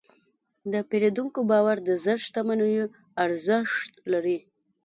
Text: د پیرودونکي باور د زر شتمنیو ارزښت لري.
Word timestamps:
د 0.71 0.73
پیرودونکي 0.89 1.41
باور 1.51 1.77
د 1.87 1.89
زر 2.03 2.17
شتمنیو 2.25 2.85
ارزښت 3.23 3.91
لري. 4.11 4.37